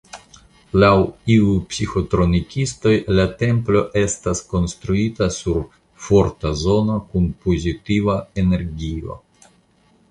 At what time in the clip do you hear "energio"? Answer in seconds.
8.47-9.23